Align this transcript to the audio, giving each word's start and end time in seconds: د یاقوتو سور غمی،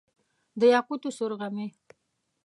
د 0.59 0.61
یاقوتو 0.73 1.09
سور 1.17 1.31
غمی، 1.39 1.67